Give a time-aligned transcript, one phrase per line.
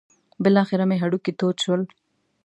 [0.43, 1.81] بالاخره مې هډوکي تود شول.